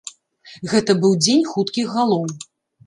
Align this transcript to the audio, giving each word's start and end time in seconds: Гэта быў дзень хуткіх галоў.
Гэта 0.71 0.91
быў 1.03 1.13
дзень 1.23 1.47
хуткіх 1.51 1.95
галоў. 2.01 2.27